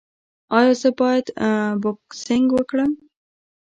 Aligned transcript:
ایا 0.57 0.73
زه 0.81 0.89
باید 0.99 1.25
بوکسینګ 1.81 2.47
وکړم؟ 2.53 2.91